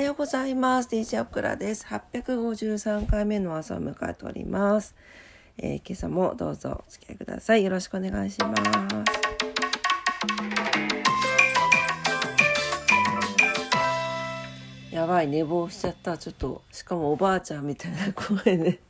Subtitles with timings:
[0.00, 0.88] はようございます。
[0.88, 1.84] DJ オクラです。
[1.84, 4.94] 853回目の朝を迎えております。
[5.58, 7.64] えー今朝もどうぞお付き合いください。
[7.64, 8.62] よろしくお願いします。
[14.90, 16.16] やばい、寝坊しちゃった。
[16.16, 18.80] ちょっと、しかもおばあちゃんみたいな声で。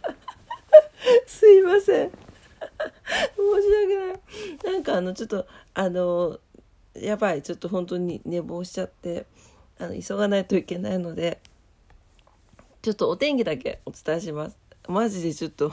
[1.28, 2.10] すいません。
[2.10, 2.16] 申し
[3.82, 3.96] 訳
[4.64, 4.72] ない。
[4.72, 6.40] なんかあの、ちょっと、あの、
[6.94, 9.26] やばい、ちょっと本当に寝坊しちゃって、
[9.80, 11.40] あの、急がないといけないので、
[12.82, 14.58] ちょっとお天気だけお伝えします。
[14.86, 15.72] マジでちょっと、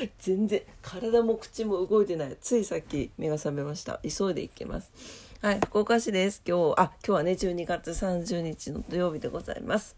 [0.18, 2.36] 全然体も口も動いてない。
[2.40, 4.00] ついさっき目が覚めました。
[4.02, 4.90] 急いで行きます。
[5.40, 6.42] はい福岡市です。
[6.46, 9.96] 今日あ今日はね12月30日の土曜日でございます。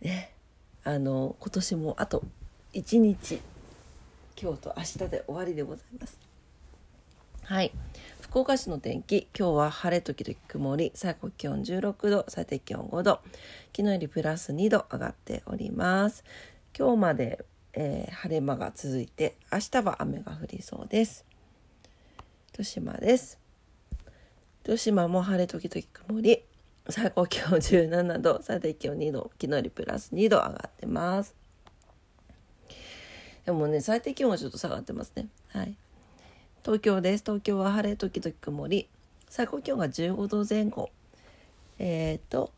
[0.00, 0.32] ね
[0.84, 2.22] あの今年もあと
[2.72, 3.40] 1日。
[4.40, 6.18] 今日と明日で終わりでございます。
[7.44, 7.72] はい。
[8.28, 9.26] 福岡市の天気。
[9.34, 10.92] 今日は晴れ時々曇り。
[10.94, 13.20] 最高気温16度最低気温5度。
[13.74, 16.24] 昨日よりプラス2度上がっております。
[16.78, 21.24] 今日までえー晴れ間が続いて明日は雨が降りそうです。
[22.52, 23.38] 豊島です。
[24.64, 26.44] 豊島も晴れ時々曇り。
[26.90, 29.30] 最高気温17度最低気温2度。
[29.40, 31.34] 昨日よりプラス2度上がってます。
[33.46, 35.28] でもね最低気温はちょっと下がってますね。
[35.48, 35.74] はい。
[36.62, 37.24] 東京です。
[37.24, 38.88] 東京は晴れ時々曇り。
[39.28, 40.90] 最高気温が15度前後。
[41.78, 42.52] えっ、と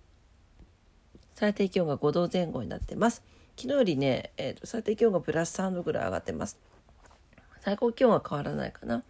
[1.34, 3.22] 最低気温が5度前後になってます。
[3.56, 6.58] 昨日よりね、えー、と最低気温がプラス3度ぐらい上がってます。
[7.60, 9.02] 最高気温は変わらないかな。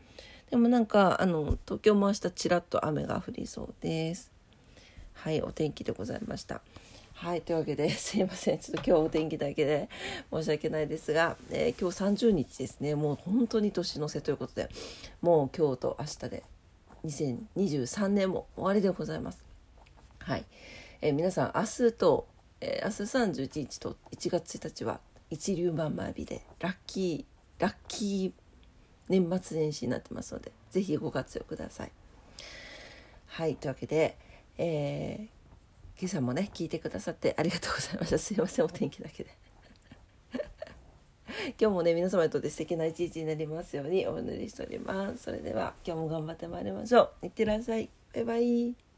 [0.51, 4.31] でもなんかあの東京も明日ちらっと雨が降りそうです。
[5.15, 6.61] はいお天気でございました。
[7.23, 8.59] はいというわけですいません。
[8.61, 9.91] ちょっと今日お天気だけで
[10.33, 12.95] 申し訳ないですが、えー今日30日ですね。
[12.95, 14.71] もう本当に年の瀬ということで
[15.21, 16.43] もう今日と明日で
[17.05, 19.45] 2023年も終わりでございます。
[20.21, 20.47] はい、
[21.03, 22.27] えー皆さん明日と、
[22.63, 28.43] えー明日31日と1月1日は一粒万枚日でラッキーラッキー
[29.11, 31.93] 年末年始になってますのでぜひご活用ください。
[33.27, 34.17] はいというわけで、
[34.57, 35.40] えー
[36.01, 38.19] 今朝もね聞いてくださってありがとうございました。
[38.19, 39.37] すいませんお天気だけで。
[41.61, 45.25] 今日もね皆様にとって素敵な一日になりますようにお祈りしております。
[45.25, 47.27] それでは今日も頑張ってまいりましょう。
[47.27, 47.91] いってらっしゃい。
[48.15, 48.90] バイバイ。